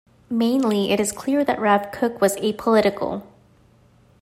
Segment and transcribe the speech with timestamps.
[0.31, 3.21] Mainly, it is clear that Rav Kook was apolitical.